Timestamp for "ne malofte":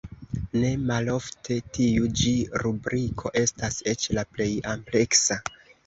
0.61-1.59